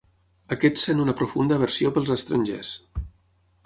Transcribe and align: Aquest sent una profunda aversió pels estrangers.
Aquest 0.55 0.81
sent 0.85 1.03
una 1.03 1.15
profunda 1.21 1.59
aversió 1.63 1.95
pels 1.99 2.13
estrangers. 2.19 2.77